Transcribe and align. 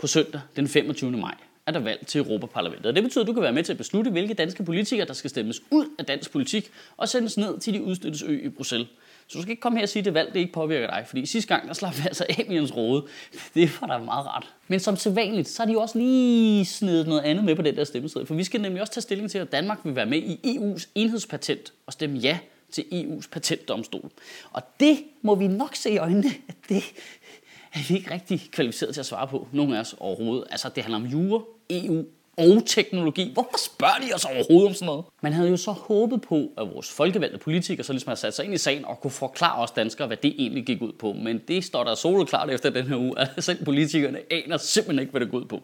på 0.00 0.06
søndag 0.06 0.40
den 0.56 0.68
25. 0.68 1.10
maj 1.10 1.34
er 1.66 1.72
der 1.72 1.80
valg 1.80 2.06
til 2.06 2.18
Europaparlamentet. 2.18 2.86
Og 2.86 2.94
det 2.94 3.02
betyder, 3.02 3.24
at 3.24 3.28
du 3.28 3.32
kan 3.32 3.42
være 3.42 3.52
med 3.52 3.62
til 3.62 3.72
at 3.72 3.78
beslutte, 3.78 4.10
hvilke 4.10 4.34
danske 4.34 4.64
politikere, 4.64 5.06
der 5.06 5.12
skal 5.12 5.30
stemmes 5.30 5.62
ud 5.70 5.86
af 5.98 6.04
dansk 6.04 6.30
politik 6.30 6.70
og 6.96 7.08
sendes 7.08 7.38
ned 7.38 7.58
til 7.58 7.74
de 7.74 7.82
udstøttes 7.82 8.22
ø 8.22 8.40
i 8.44 8.48
Bruxelles. 8.48 8.88
Så 9.26 9.38
du 9.38 9.42
skal 9.42 9.50
ikke 9.50 9.60
komme 9.60 9.78
her 9.78 9.84
og 9.84 9.88
sige, 9.88 10.00
at 10.00 10.04
det 10.04 10.14
valg 10.14 10.34
det 10.34 10.40
ikke 10.40 10.52
påvirker 10.52 10.86
dig, 10.86 11.04
fordi 11.06 11.26
sidste 11.26 11.54
gang, 11.54 11.68
der 11.68 11.74
slap 11.74 11.96
vi 11.96 12.02
altså 12.06 12.26
af 12.28 12.46
med 12.48 12.76
Rode. 12.76 13.06
Det 13.54 13.80
var 13.80 13.86
da 13.86 13.98
meget 13.98 14.26
rart. 14.26 14.54
Men 14.68 14.80
som 14.80 14.96
sædvanligt, 14.96 15.48
så 15.48 15.62
har 15.62 15.66
de 15.66 15.72
jo 15.72 15.80
også 15.80 15.98
lige 15.98 16.64
snedet 16.64 17.08
noget 17.08 17.22
andet 17.22 17.44
med 17.44 17.56
på 17.56 17.62
den 17.62 17.76
der 17.76 17.84
stemmeseddel. 17.84 18.26
For 18.26 18.34
vi 18.34 18.44
skal 18.44 18.60
nemlig 18.60 18.80
også 18.80 18.92
tage 18.92 19.02
stilling 19.02 19.30
til, 19.30 19.38
at 19.38 19.52
Danmark 19.52 19.78
vil 19.84 19.96
være 19.96 20.06
med 20.06 20.18
i 20.18 20.58
EU's 20.58 20.88
enhedspatent 20.94 21.72
og 21.86 21.92
stemme 21.92 22.18
ja 22.18 22.38
til 22.70 22.82
EU's 22.92 23.28
patentdomstol. 23.30 24.10
Og 24.52 24.62
det 24.80 24.98
må 25.22 25.34
vi 25.34 25.46
nok 25.46 25.74
se 25.74 25.90
i 25.90 25.98
øjnene, 25.98 26.30
at 26.48 26.56
det 26.68 26.84
er 27.72 27.88
vi 27.88 27.94
ikke 27.94 28.10
rigtig 28.10 28.48
kvalificeret 28.52 28.94
til 28.94 29.00
at 29.00 29.06
svare 29.06 29.26
på, 29.26 29.48
nogen 29.52 29.74
af 29.74 29.80
os 29.80 29.94
overhovedet. 29.98 30.44
Altså, 30.50 30.68
det 30.68 30.82
handler 30.82 30.98
om 30.98 31.06
jure, 31.06 31.42
EU 31.70 32.04
og 32.36 32.62
teknologi. 32.66 33.30
Hvorfor 33.32 33.58
spørger 33.64 33.98
de 34.08 34.14
os 34.14 34.24
overhovedet 34.24 34.68
om 34.68 34.74
sådan 34.74 34.86
noget? 34.86 35.04
Man 35.20 35.32
havde 35.32 35.50
jo 35.50 35.56
så 35.56 35.70
håbet 35.70 36.22
på, 36.22 36.50
at 36.58 36.68
vores 36.74 36.92
folkevalgte 36.92 37.38
politikere 37.38 37.84
så 37.84 37.92
ligesom 37.92 38.08
havde 38.08 38.20
sat 38.20 38.34
sig 38.34 38.44
ind 38.44 38.54
i 38.54 38.58
sagen 38.58 38.84
og 38.84 39.00
kunne 39.00 39.10
forklare 39.10 39.62
os 39.62 39.70
danskere, 39.70 40.06
hvad 40.06 40.16
det 40.16 40.34
egentlig 40.38 40.66
gik 40.66 40.82
ud 40.82 40.92
på. 40.92 41.12
Men 41.12 41.38
det 41.48 41.64
står 41.64 41.84
der 41.84 41.94
soleklart 41.94 42.50
efter 42.50 42.70
den 42.70 42.86
her 42.86 42.96
uge, 42.96 43.18
at 43.18 43.30
selv 43.44 43.64
politikerne 43.64 44.18
aner 44.30 44.56
simpelthen 44.56 44.98
ikke, 45.00 45.10
hvad 45.10 45.20
det 45.20 45.30
går 45.30 45.38
ud 45.38 45.44
på. 45.44 45.62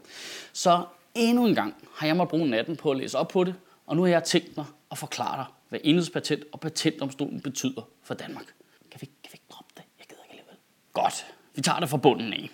Så 0.53 0.85
endnu 1.15 1.47
en 1.47 1.55
gang 1.55 1.75
har 1.95 2.07
jeg 2.07 2.17
måttet 2.17 2.31
bruge 2.31 2.49
natten 2.49 2.77
på 2.77 2.91
at 2.91 2.97
læse 2.97 3.19
op 3.19 3.29
på 3.29 3.45
det, 3.45 3.55
og 3.87 3.97
nu 3.97 4.03
har 4.03 4.09
jeg 4.09 4.25
tænkt 4.25 4.57
mig 4.57 4.67
at 4.91 4.99
forklare 4.99 5.37
dig, 5.37 5.47
hvad 5.69 5.81
enhedspatent 5.85 6.45
og 6.53 6.61
patentomstolen 6.61 7.41
betyder 7.41 7.89
for 8.03 8.15
Danmark. 8.15 8.47
Kan 8.91 9.01
vi, 9.01 9.07
kan 9.07 9.31
vi 9.33 9.35
ikke 9.35 9.45
droppe 9.53 9.73
det? 9.77 9.83
Jeg 9.99 10.07
gider 10.09 10.23
ikke 10.23 10.33
alligevel. 10.33 10.57
Godt. 10.93 11.27
Vi 11.55 11.63
tager 11.63 11.81
det 11.81 11.89
fra 11.89 11.97
bunden 11.97 12.33
af. 12.33 12.51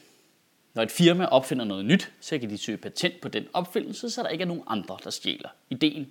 Når 0.75 0.83
et 0.83 0.91
firma 0.91 1.25
opfinder 1.25 1.65
noget 1.65 1.85
nyt, 1.85 2.13
så 2.21 2.39
kan 2.39 2.51
de 2.51 2.59
søge 2.59 2.79
patent 2.79 3.21
på 3.21 3.29
den 3.29 3.47
opfindelse, 3.53 4.11
så 4.11 4.23
der 4.23 4.29
ikke 4.29 4.43
er 4.43 4.47
nogen 4.47 4.63
andre, 4.67 4.99
der 5.05 5.11
stjæler 5.11 5.49
ideen. 5.71 6.09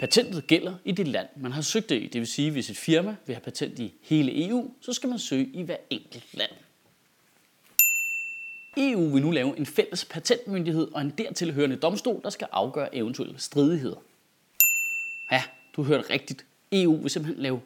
Patentet 0.00 0.46
gælder 0.46 0.74
i 0.84 0.92
det 0.92 1.08
land, 1.08 1.28
man 1.36 1.52
har 1.52 1.62
søgt 1.62 1.88
det 1.88 2.02
i. 2.02 2.06
Det 2.06 2.20
vil 2.20 2.26
sige, 2.26 2.46
at 2.46 2.52
hvis 2.52 2.70
et 2.70 2.76
firma 2.76 3.16
vil 3.26 3.34
have 3.34 3.42
patent 3.42 3.78
i 3.78 3.94
hele 4.02 4.48
EU, 4.48 4.70
så 4.80 4.92
skal 4.92 5.08
man 5.08 5.18
søge 5.18 5.50
i 5.52 5.62
hver 5.62 5.76
enkelt 5.90 6.34
land. 6.34 6.50
EU 8.76 9.08
vil 9.08 9.22
nu 9.22 9.30
lave 9.30 9.58
en 9.58 9.66
fælles 9.66 10.04
patentmyndighed 10.04 10.88
og 10.92 11.00
en 11.00 11.10
dertilhørende 11.18 11.76
domstol, 11.76 12.20
der 12.22 12.30
skal 12.30 12.48
afgøre 12.52 12.94
eventuelle 12.94 13.38
stridigheder. 13.38 13.96
Ja, 15.32 15.42
du 15.76 15.82
hørte 15.82 16.10
rigtigt. 16.10 16.44
EU 16.72 16.96
vil 16.96 17.10
simpelthen 17.10 17.42
lave 17.42 17.60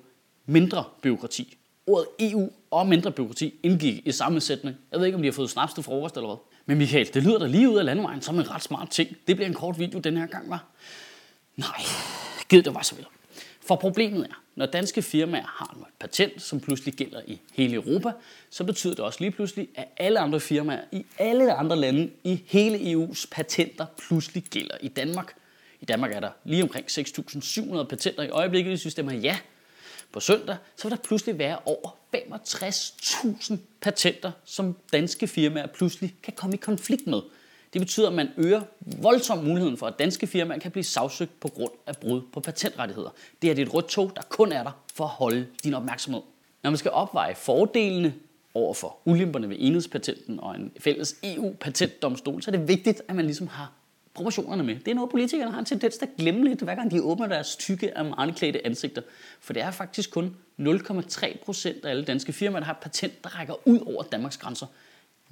mindre 0.46 0.84
byråkrati. 1.02 1.56
Ordet 1.86 2.06
EU 2.20 2.50
og 2.70 2.86
mindre 2.86 3.12
byråkrati 3.12 3.54
indgik 3.62 4.06
i 4.06 4.12
samme 4.12 4.40
sætning. 4.40 4.76
Jeg 4.92 4.98
ved 4.98 5.06
ikke, 5.06 5.16
om 5.16 5.22
de 5.22 5.28
har 5.28 5.32
fået 5.32 5.50
snaps 5.50 5.74
til 5.74 5.82
frokost 5.82 6.16
eller 6.16 6.28
hvad. 6.28 6.36
Men 6.66 6.78
Michael, 6.78 7.14
det 7.14 7.22
lyder 7.22 7.38
da 7.38 7.46
lige 7.46 7.70
ud 7.70 7.76
af 7.76 7.84
landevejen 7.84 8.22
som 8.22 8.38
en 8.38 8.50
ret 8.50 8.62
smart 8.62 8.90
ting. 8.90 9.16
Det 9.26 9.36
bliver 9.36 9.48
en 9.48 9.54
kort 9.54 9.78
video 9.78 9.98
den 9.98 10.16
her 10.16 10.26
gang, 10.26 10.50
var. 10.50 10.64
Nej, 11.56 11.80
gid 12.48 12.62
det 12.62 12.74
var 12.74 12.82
så 12.82 12.94
vel. 12.94 13.06
For 13.66 13.76
problemet 13.76 14.26
er, 14.26 14.42
når 14.56 14.66
danske 14.66 15.02
firmaer 15.02 15.46
har 15.46 15.76
et 15.80 15.94
patent, 16.00 16.42
som 16.42 16.60
pludselig 16.60 16.94
gælder 16.94 17.20
i 17.26 17.40
hele 17.52 17.74
Europa, 17.74 18.12
så 18.50 18.64
betyder 18.64 18.94
det 18.94 19.04
også 19.04 19.20
lige 19.20 19.30
pludselig, 19.30 19.68
at 19.74 19.88
alle 19.96 20.18
andre 20.18 20.40
firmaer 20.40 20.80
i 20.92 21.06
alle 21.18 21.52
andre 21.52 21.76
lande 21.76 22.10
i 22.24 22.42
hele 22.46 22.78
EU's 22.78 23.26
patenter 23.30 23.86
pludselig 23.98 24.42
gælder 24.42 24.76
i 24.80 24.88
Danmark. 24.88 25.34
I 25.80 25.84
Danmark 25.84 26.12
er 26.12 26.20
der 26.20 26.30
lige 26.44 26.62
omkring 26.62 26.86
6.700 26.86 27.82
patenter 27.82 28.22
i 28.22 28.28
øjeblikket, 28.28 28.70
hvis 28.70 28.84
vi 28.84 28.90
stemmer 28.90 29.12
ja 29.12 29.38
på 30.14 30.20
søndag, 30.20 30.56
så 30.76 30.88
vil 30.88 30.96
der 30.96 31.02
pludselig 31.02 31.38
være 31.38 31.58
over 31.64 31.96
65.000 32.16 33.56
patenter, 33.80 34.32
som 34.44 34.76
danske 34.92 35.26
firmaer 35.26 35.66
pludselig 35.66 36.14
kan 36.22 36.32
komme 36.36 36.54
i 36.54 36.56
konflikt 36.56 37.06
med. 37.06 37.20
Det 37.72 37.80
betyder, 37.80 38.08
at 38.08 38.14
man 38.14 38.28
øger 38.36 38.62
voldsomt 38.80 39.44
muligheden 39.44 39.76
for, 39.76 39.86
at 39.86 39.98
danske 39.98 40.26
firmaer 40.26 40.58
kan 40.58 40.70
blive 40.70 40.84
sagsøgt 40.84 41.40
på 41.40 41.48
grund 41.48 41.70
af 41.86 41.96
brud 41.96 42.22
på 42.32 42.40
patentrettigheder. 42.40 43.10
Det 43.42 43.50
er 43.50 43.54
det 43.54 43.62
et 43.62 43.74
rødt 43.74 43.86
tog, 43.86 44.12
der 44.16 44.22
kun 44.28 44.52
er 44.52 44.62
der 44.62 44.70
for 44.94 45.04
at 45.04 45.10
holde 45.10 45.46
din 45.64 45.74
opmærksomhed. 45.74 46.22
Når 46.62 46.70
man 46.70 46.78
skal 46.78 46.90
opveje 46.90 47.34
fordelene 47.34 48.14
over 48.54 48.74
for 48.74 48.98
ulemperne 49.04 49.48
ved 49.48 49.56
enhedspatenten 49.58 50.40
og 50.40 50.54
en 50.54 50.72
fælles 50.80 51.16
EU-patentdomstol, 51.22 52.42
så 52.42 52.50
er 52.50 52.56
det 52.56 52.68
vigtigt, 52.68 53.02
at 53.08 53.16
man 53.16 53.24
ligesom 53.24 53.46
har 53.46 53.72
proportionerne 54.14 54.62
med. 54.62 54.76
Det 54.76 54.88
er 54.88 54.94
noget, 54.94 55.10
politikerne 55.10 55.50
har 55.50 55.58
en 55.58 55.64
tendens 55.64 55.96
til 55.96 56.06
at 56.06 56.16
glemme 56.18 56.44
lidt, 56.48 56.60
hver 56.60 56.74
gang 56.74 56.90
de 56.90 57.02
åbner 57.02 57.26
deres 57.26 57.56
tykke 57.56 57.92
um, 58.00 58.06
armarniklædte 58.06 58.66
ansigter. 58.66 59.02
For 59.40 59.52
det 59.52 59.62
er 59.62 59.70
faktisk 59.70 60.10
kun 60.10 60.36
0,3 60.60 61.44
procent 61.44 61.84
af 61.84 61.90
alle 61.90 62.04
danske 62.04 62.32
firmaer, 62.32 62.60
der 62.60 62.66
har 62.66 62.78
patent, 62.82 63.24
der 63.24 63.38
rækker 63.38 63.68
ud 63.68 63.78
over 63.86 64.02
Danmarks 64.02 64.36
grænser. 64.36 64.66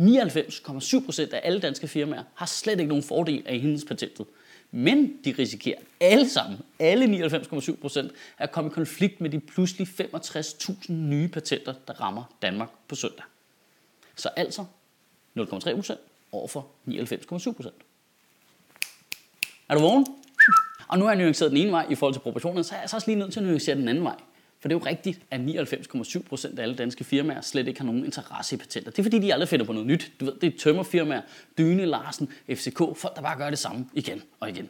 99,7 0.00 1.04
procent 1.04 1.32
af 1.32 1.40
alle 1.44 1.60
danske 1.60 1.88
firmaer 1.88 2.22
har 2.34 2.46
slet 2.46 2.80
ikke 2.80 2.88
nogen 2.88 3.02
fordel 3.02 3.42
af 3.46 3.58
hendes 3.58 3.84
patentet. 3.84 4.26
Men 4.70 5.16
de 5.24 5.34
risikerer 5.38 5.78
alle 6.00 6.28
sammen, 6.28 6.58
alle 6.78 7.26
99,7 7.26 7.76
procent, 7.80 8.12
at 8.38 8.52
komme 8.52 8.70
i 8.70 8.74
konflikt 8.74 9.20
med 9.20 9.30
de 9.30 9.40
pludselig 9.40 9.88
65.000 10.00 10.92
nye 10.92 11.28
patenter, 11.28 11.74
der 11.88 12.00
rammer 12.00 12.36
Danmark 12.42 12.68
på 12.88 12.94
søndag. 12.94 13.24
Så 14.16 14.28
altså 14.28 14.64
0,3 15.38 15.74
procent 15.74 16.00
overfor 16.32 16.66
99,7 16.88 17.52
procent. 17.52 17.74
Er 19.72 19.76
du 19.76 19.82
vågen? 19.82 20.06
Og 20.88 20.98
nu 20.98 21.04
har 21.04 21.12
jeg 21.12 21.22
nuanceret 21.22 21.50
den 21.50 21.58
ene 21.58 21.70
vej 21.70 21.86
i 21.90 21.94
forhold 21.94 22.14
til 22.14 22.20
proportionerne, 22.20 22.64
så 22.64 22.74
er 22.74 22.80
jeg 22.80 22.90
så 22.90 22.96
også 22.96 23.08
lige 23.08 23.18
nødt 23.18 23.32
til 23.32 23.40
at 23.40 23.46
nuancere 23.46 23.76
den 23.76 23.88
anden 23.88 24.04
vej. 24.04 24.16
For 24.60 24.68
det 24.68 24.74
er 24.74 24.78
jo 24.78 24.86
rigtigt, 24.86 25.20
at 25.30 25.40
99,7% 25.40 26.58
af 26.58 26.62
alle 26.62 26.74
danske 26.74 27.04
firmaer 27.04 27.40
slet 27.40 27.68
ikke 27.68 27.80
har 27.80 27.86
nogen 27.86 28.04
interesse 28.04 28.54
i 28.54 28.58
patenter. 28.58 28.90
Det 28.90 28.98
er 28.98 29.02
fordi, 29.02 29.18
de 29.18 29.32
aldrig 29.32 29.48
finder 29.48 29.66
på 29.66 29.72
noget 29.72 29.86
nyt. 29.86 30.12
Du 30.20 30.24
ved, 30.24 30.34
det 30.40 30.54
er 30.54 30.58
tømmerfirmaer, 30.58 31.20
Dyne, 31.58 31.86
Larsen, 31.86 32.28
FCK, 32.50 32.78
folk 32.78 33.16
der 33.16 33.22
bare 33.22 33.38
gør 33.38 33.50
det 33.50 33.58
samme 33.58 33.86
igen 33.94 34.22
og 34.40 34.50
igen. 34.50 34.68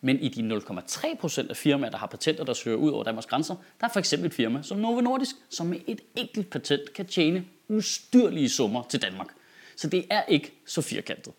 Men 0.00 0.20
i 0.20 0.28
de 0.28 0.56
0,3% 0.56 1.50
af 1.50 1.56
firmaer, 1.56 1.90
der 1.90 1.98
har 1.98 2.06
patenter, 2.06 2.44
der 2.44 2.54
søger 2.54 2.76
ud 2.76 2.90
over 2.90 3.04
Danmarks 3.04 3.26
grænser, 3.26 3.54
der 3.80 3.86
er 3.86 3.92
for 3.92 3.98
eksempel 3.98 4.26
et 4.26 4.34
firma 4.34 4.62
som 4.62 4.78
Novo 4.78 5.00
Nordisk, 5.00 5.36
som 5.50 5.66
med 5.66 5.78
et 5.86 6.00
enkelt 6.16 6.50
patent 6.50 6.92
kan 6.92 7.06
tjene 7.06 7.44
ustyrlige 7.68 8.48
summer 8.48 8.82
til 8.88 9.02
Danmark. 9.02 9.28
Så 9.76 9.88
det 9.88 10.06
er 10.10 10.22
ikke 10.28 10.52
så 10.66 10.82
firkantet. 10.82 11.32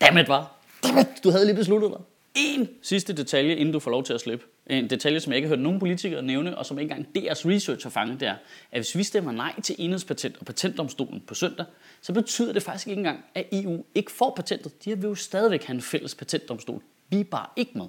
Dammit, 0.00 0.28
var. 0.28 0.56
Dammit, 0.82 1.06
du 1.24 1.30
havde 1.30 1.46
lige 1.46 1.56
besluttet 1.56 1.90
dig. 1.90 2.00
En 2.40 2.68
sidste 2.82 3.12
detalje, 3.12 3.56
inden 3.56 3.72
du 3.72 3.80
får 3.80 3.90
lov 3.90 4.04
til 4.04 4.12
at 4.12 4.20
slippe. 4.20 4.44
En 4.66 4.90
detalje, 4.90 5.20
som 5.20 5.32
jeg 5.32 5.36
ikke 5.36 5.48
har 5.48 5.56
hørt 5.56 5.62
nogen 5.62 5.78
politikere 5.78 6.22
nævne, 6.22 6.58
og 6.58 6.66
som 6.66 6.78
ikke 6.78 6.92
engang 6.92 7.14
deres 7.14 7.46
research 7.46 7.84
har 7.84 7.90
fanget, 7.90 8.20
det 8.20 8.28
er, 8.28 8.34
at 8.72 8.78
hvis 8.78 8.96
vi 8.96 9.02
stemmer 9.02 9.32
nej 9.32 9.60
til 9.60 9.76
enhedspatent 9.78 10.36
og 10.40 10.46
patentdomstolen 10.46 11.22
på 11.26 11.34
søndag, 11.34 11.66
så 12.00 12.12
betyder 12.12 12.52
det 12.52 12.62
faktisk 12.62 12.88
ikke 12.88 12.98
engang, 12.98 13.24
at 13.34 13.46
EU 13.52 13.84
ikke 13.94 14.12
får 14.12 14.32
patentet. 14.36 14.84
De 14.84 14.98
vil 14.98 15.08
jo 15.08 15.14
stadigvæk 15.14 15.64
have 15.64 15.74
en 15.74 15.82
fælles 15.82 16.14
patentdomstol. 16.14 16.82
Vi 17.08 17.20
er 17.20 17.24
bare 17.24 17.46
ikke 17.56 17.72
med. 17.74 17.86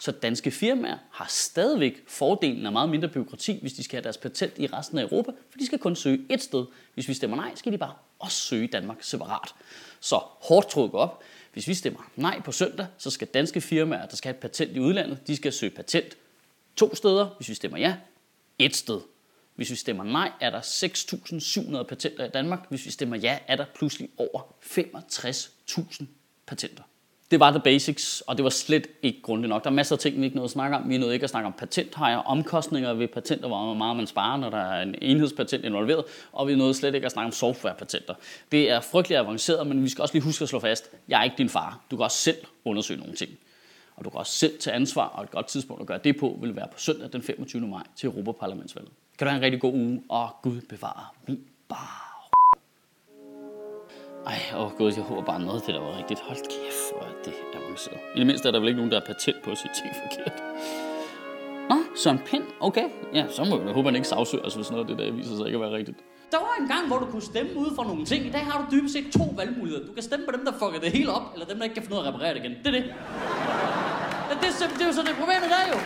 Så 0.00 0.12
danske 0.12 0.50
firmaer 0.50 0.98
har 1.10 1.26
stadigvæk 1.28 2.02
fordelen 2.06 2.66
af 2.66 2.72
meget 2.72 2.88
mindre 2.88 3.08
byråkrati, 3.08 3.58
hvis 3.60 3.72
de 3.72 3.82
skal 3.82 3.96
have 3.96 4.02
deres 4.02 4.18
patent 4.18 4.52
i 4.58 4.66
resten 4.66 4.98
af 4.98 5.02
Europa, 5.02 5.30
for 5.50 5.58
de 5.58 5.66
skal 5.66 5.78
kun 5.78 5.96
søge 5.96 6.20
et 6.30 6.42
sted. 6.42 6.64
Hvis 6.94 7.08
vi 7.08 7.14
stemmer 7.14 7.36
nej, 7.36 7.52
skal 7.54 7.72
de 7.72 7.78
bare 7.78 7.92
også 8.18 8.38
søge 8.38 8.66
Danmark 8.66 8.96
separat. 9.00 9.54
Så 10.00 10.16
hårdt 10.16 10.70
trukket 10.70 11.00
op. 11.00 11.22
Hvis 11.52 11.68
vi 11.68 11.74
stemmer 11.74 12.10
nej 12.16 12.40
på 12.40 12.52
søndag, 12.52 12.86
så 12.98 13.10
skal 13.10 13.28
danske 13.28 13.60
firmaer, 13.60 14.06
der 14.06 14.16
skal 14.16 14.28
have 14.28 14.36
et 14.36 14.40
patent 14.40 14.76
i 14.76 14.80
udlandet, 14.80 15.26
de 15.26 15.36
skal 15.36 15.52
søge 15.52 15.70
patent 15.70 16.16
to 16.76 16.94
steder. 16.94 17.28
Hvis 17.36 17.48
vi 17.48 17.54
stemmer 17.54 17.78
ja, 17.78 17.96
et 18.58 18.76
sted. 18.76 19.00
Hvis 19.54 19.70
vi 19.70 19.76
stemmer 19.76 20.04
nej, 20.04 20.32
er 20.40 20.50
der 20.50 20.60
6.700 20.60 21.82
patenter 21.82 22.24
i 22.24 22.28
Danmark. 22.28 22.66
Hvis 22.68 22.86
vi 22.86 22.90
stemmer 22.90 23.16
ja, 23.16 23.38
er 23.46 23.56
der 23.56 23.64
pludselig 23.74 24.08
over 24.16 24.42
65.000 24.62 26.04
patenter. 26.46 26.82
Det 27.32 27.40
var 27.40 27.50
the 27.50 27.60
basics, 27.60 28.20
og 28.20 28.36
det 28.36 28.44
var 28.44 28.50
slet 28.50 28.86
ikke 29.02 29.22
grundigt 29.22 29.48
nok. 29.48 29.64
Der 29.64 29.70
er 29.70 29.74
masser 29.74 29.96
af 29.96 29.98
ting, 29.98 30.20
vi 30.20 30.24
ikke 30.24 30.36
nåede 30.36 30.44
at 30.44 30.50
snakke 30.50 30.76
om. 30.76 30.88
Vi 30.88 30.98
nåede 30.98 31.14
ikke 31.14 31.24
at 31.24 31.30
snakke 31.30 31.46
om 31.46 31.52
patenthajer, 31.52 32.16
omkostninger 32.16 32.92
ved 32.92 33.08
patenter, 33.08 33.48
hvor 33.48 33.74
meget 33.74 33.96
man 33.96 34.06
sparer, 34.06 34.36
når 34.36 34.50
der 34.50 34.58
er 34.58 34.82
en 34.82 34.94
enhedspatent 35.02 35.64
involveret, 35.64 36.04
og 36.32 36.48
vi 36.48 36.54
nåede 36.54 36.74
slet 36.74 36.94
ikke 36.94 37.04
at 37.04 37.12
snakke 37.12 37.26
om 37.26 37.32
softwarepatenter. 37.32 38.14
Det 38.52 38.70
er 38.70 38.80
frygtelig 38.80 39.18
avanceret, 39.18 39.66
men 39.66 39.82
vi 39.84 39.88
skal 39.88 40.02
også 40.02 40.14
lige 40.14 40.22
huske 40.22 40.42
at 40.42 40.48
slå 40.48 40.60
fast, 40.60 40.90
jeg 41.08 41.20
er 41.20 41.24
ikke 41.24 41.36
din 41.38 41.48
far. 41.48 41.80
Du 41.90 41.96
kan 41.96 42.04
også 42.04 42.18
selv 42.18 42.38
undersøge 42.64 43.00
nogle 43.00 43.14
ting. 43.14 43.30
Og 43.96 44.04
du 44.04 44.10
kan 44.10 44.18
også 44.18 44.32
selv 44.32 44.58
tage 44.60 44.74
ansvar, 44.74 45.06
og 45.06 45.24
et 45.24 45.30
godt 45.30 45.46
tidspunkt 45.46 45.80
at 45.80 45.86
gøre 45.86 46.00
det 46.04 46.16
på, 46.16 46.38
vil 46.42 46.56
være 46.56 46.68
på 46.72 46.78
søndag 46.78 47.12
den 47.12 47.22
25. 47.22 47.68
maj 47.68 47.82
til 47.96 48.06
Europaparlamentsvalget. 48.06 48.92
Kan 49.18 49.26
du 49.26 49.30
have 49.30 49.38
en 49.38 49.44
rigtig 49.44 49.60
god 49.60 49.72
uge, 49.72 50.02
og 50.08 50.30
Gud 50.42 50.60
bevare 50.60 51.04
min 51.28 51.40
bar. 51.68 52.11
Ej, 54.26 54.40
åh 54.56 54.64
oh 54.64 54.72
gud, 54.78 54.92
jeg 54.96 55.04
håber 55.04 55.22
bare 55.22 55.40
noget 55.40 55.66
det 55.66 55.74
der 55.74 55.80
var 55.80 55.98
rigtigt. 55.98 56.20
Hold 56.20 56.36
kæft, 56.36 56.84
hvor 56.92 57.02
er 57.10 57.14
det 57.24 57.34
avanceret. 57.54 57.98
I 58.14 58.18
det 58.18 58.26
mindste 58.26 58.48
er 58.48 58.52
der 58.52 58.60
vel 58.60 58.68
ikke 58.68 58.80
nogen, 58.82 58.92
der 58.92 59.00
er 59.00 59.06
patent 59.06 59.36
på 59.44 59.50
at 59.50 59.58
sige 59.58 59.70
ting 59.80 59.90
forkert. 60.02 60.42
Nå, 61.70 61.76
Søren 61.96 62.18
Pind, 62.18 62.44
okay. 62.60 62.86
Ja, 63.14 63.24
så 63.30 63.44
må 63.44 63.60
jeg 63.60 63.72
håbe, 63.74 63.88
han 63.88 63.96
ikke 63.96 64.08
sagsøger 64.08 64.44
os, 64.44 64.54
hvis 64.54 64.70
noget 64.70 64.84
af 64.84 64.88
det 64.90 64.98
der 64.98 65.12
viser 65.12 65.36
sig 65.36 65.46
ikke 65.46 65.56
at 65.56 65.60
være 65.60 65.72
rigtigt. 65.72 65.98
Der 66.32 66.38
var 66.38 66.54
en 66.60 66.68
gang, 66.68 66.86
hvor 66.86 66.98
du 66.98 67.06
kunne 67.06 67.22
stemme 67.22 67.50
ud 67.56 67.70
for 67.76 67.84
nogle 67.84 68.04
ting. 68.04 68.26
I 68.26 68.30
dag 68.30 68.40
har 68.40 68.56
du 68.60 68.76
dybest 68.76 68.92
set 68.94 69.06
to 69.18 69.24
valgmuligheder. 69.36 69.86
Du 69.86 69.92
kan 69.92 70.02
stemme 70.02 70.26
på 70.26 70.32
dem, 70.36 70.44
der 70.44 70.52
fucker 70.52 70.80
det 70.80 70.90
hele 70.92 71.10
op, 71.12 71.26
eller 71.34 71.46
dem, 71.46 71.56
der 71.56 71.64
ikke 71.64 71.74
kan 71.74 71.82
finde 71.82 71.96
ud 71.96 72.00
af 72.02 72.08
at 72.08 72.14
reparere 72.14 72.34
det 72.34 72.40
igen. 72.44 72.54
Det 72.62 72.66
er 72.66 72.76
det. 72.78 72.84
Ja, 74.28 74.34
det, 74.40 74.48
er, 74.62 74.68
det 74.78 74.82
er 74.82 74.86
jo 74.86 74.92
så 74.92 75.02
det 75.08 75.14
problemet 75.20 75.48
der 75.54 75.62
jo. 75.72 75.78